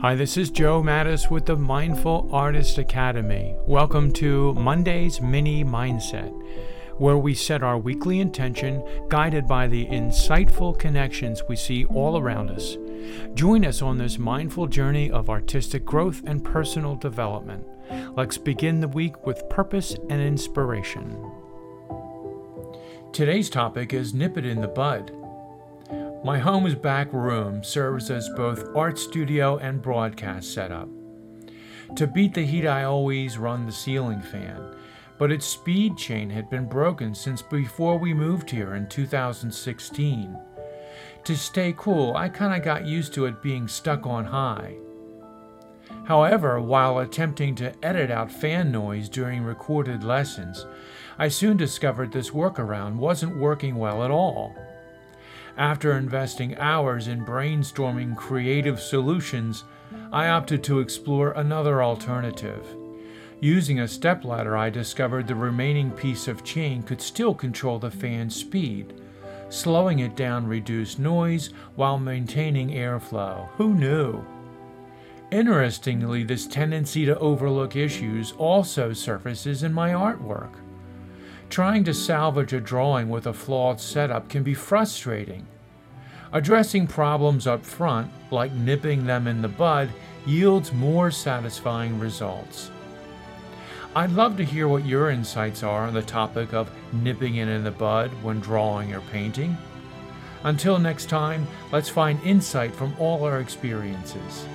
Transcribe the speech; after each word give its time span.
Hi, 0.00 0.16
this 0.16 0.36
is 0.36 0.50
Joe 0.50 0.82
Mattis 0.82 1.30
with 1.30 1.46
the 1.46 1.56
Mindful 1.56 2.28
Artist 2.32 2.78
Academy. 2.78 3.54
Welcome 3.66 4.12
to 4.14 4.52
Monday's 4.54 5.20
Mini 5.20 5.64
Mindset, 5.64 6.32
where 6.98 7.18
we 7.18 7.34
set 7.34 7.62
our 7.62 7.78
weekly 7.78 8.18
intention 8.18 8.82
guided 9.08 9.46
by 9.46 9.68
the 9.68 9.86
insightful 9.86 10.76
connections 10.76 11.44
we 11.48 11.54
see 11.54 11.84
all 11.84 12.18
around 12.18 12.50
us. 12.50 12.76
Join 13.34 13.64
us 13.64 13.80
on 13.80 13.98
this 13.98 14.18
mindful 14.18 14.66
journey 14.66 15.10
of 15.10 15.30
artistic 15.30 15.84
growth 15.84 16.22
and 16.26 16.44
personal 16.44 16.96
development. 16.96 17.64
Let's 18.16 18.38
begin 18.38 18.80
the 18.80 18.88
week 18.88 19.24
with 19.24 19.48
purpose 19.48 19.94
and 20.10 20.20
inspiration. 20.20 21.30
Today's 23.12 23.50
topic 23.50 23.92
is 23.92 24.14
Nip 24.14 24.38
It 24.38 24.46
in 24.46 24.60
the 24.60 24.68
Bud. 24.68 25.12
My 26.24 26.38
home's 26.38 26.76
back 26.76 27.12
room 27.12 27.64
serves 27.64 28.08
as 28.08 28.28
both 28.36 28.76
art 28.76 28.96
studio 28.96 29.56
and 29.56 29.82
broadcast 29.82 30.54
setup. 30.54 30.88
To 31.96 32.06
beat 32.06 32.32
the 32.32 32.46
heat, 32.46 32.64
I 32.64 32.84
always 32.84 33.38
run 33.38 33.66
the 33.66 33.72
ceiling 33.72 34.20
fan, 34.20 34.76
but 35.18 35.32
its 35.32 35.44
speed 35.44 35.96
chain 35.96 36.30
had 36.30 36.48
been 36.48 36.68
broken 36.68 37.12
since 37.12 37.42
before 37.42 37.98
we 37.98 38.14
moved 38.14 38.48
here 38.48 38.76
in 38.76 38.88
2016. 38.88 40.38
To 41.24 41.36
stay 41.36 41.74
cool, 41.76 42.14
I 42.14 42.28
kinda 42.28 42.60
got 42.60 42.86
used 42.86 43.12
to 43.14 43.26
it 43.26 43.42
being 43.42 43.66
stuck 43.66 44.06
on 44.06 44.26
high. 44.26 44.76
However, 46.04 46.60
while 46.60 47.00
attempting 47.00 47.56
to 47.56 47.72
edit 47.84 48.12
out 48.12 48.30
fan 48.30 48.70
noise 48.70 49.08
during 49.08 49.42
recorded 49.42 50.04
lessons, 50.04 50.66
I 51.18 51.26
soon 51.26 51.56
discovered 51.56 52.12
this 52.12 52.30
workaround 52.30 52.94
wasn't 52.94 53.38
working 53.38 53.74
well 53.74 54.04
at 54.04 54.12
all. 54.12 54.54
After 55.56 55.92
investing 55.98 56.56
hours 56.56 57.08
in 57.08 57.24
brainstorming 57.26 58.16
creative 58.16 58.80
solutions, 58.80 59.64
I 60.10 60.28
opted 60.28 60.64
to 60.64 60.80
explore 60.80 61.32
another 61.32 61.82
alternative. 61.82 62.66
Using 63.40 63.80
a 63.80 63.88
stepladder, 63.88 64.56
I 64.56 64.70
discovered 64.70 65.26
the 65.26 65.34
remaining 65.34 65.90
piece 65.90 66.26
of 66.26 66.44
chain 66.44 66.82
could 66.82 67.02
still 67.02 67.34
control 67.34 67.78
the 67.78 67.90
fan's 67.90 68.36
speed. 68.36 68.94
Slowing 69.50 69.98
it 69.98 70.16
down 70.16 70.46
reduced 70.46 70.98
noise 70.98 71.50
while 71.74 71.98
maintaining 71.98 72.70
airflow. 72.70 73.48
Who 73.56 73.74
knew? 73.74 74.24
Interestingly, 75.30 76.24
this 76.24 76.46
tendency 76.46 77.04
to 77.04 77.18
overlook 77.18 77.76
issues 77.76 78.32
also 78.38 78.92
surfaces 78.92 79.62
in 79.62 79.72
my 79.72 79.90
artwork. 79.90 80.52
Trying 81.52 81.84
to 81.84 81.92
salvage 81.92 82.54
a 82.54 82.60
drawing 82.62 83.10
with 83.10 83.26
a 83.26 83.32
flawed 83.34 83.78
setup 83.78 84.30
can 84.30 84.42
be 84.42 84.54
frustrating. 84.54 85.46
Addressing 86.32 86.86
problems 86.86 87.46
up 87.46 87.62
front, 87.62 88.10
like 88.30 88.52
nipping 88.52 89.04
them 89.04 89.26
in 89.26 89.42
the 89.42 89.48
bud, 89.48 89.90
yields 90.24 90.72
more 90.72 91.10
satisfying 91.10 91.98
results. 91.98 92.70
I'd 93.94 94.12
love 94.12 94.38
to 94.38 94.46
hear 94.46 94.66
what 94.66 94.86
your 94.86 95.10
insights 95.10 95.62
are 95.62 95.86
on 95.86 95.92
the 95.92 96.00
topic 96.00 96.54
of 96.54 96.70
nipping 96.90 97.36
it 97.36 97.48
in 97.48 97.64
the 97.64 97.70
bud 97.70 98.10
when 98.22 98.40
drawing 98.40 98.94
or 98.94 99.02
painting. 99.12 99.54
Until 100.44 100.78
next 100.78 101.10
time, 101.10 101.46
let's 101.70 101.90
find 101.90 102.18
insight 102.22 102.74
from 102.74 102.96
all 102.98 103.24
our 103.24 103.40
experiences. 103.40 104.46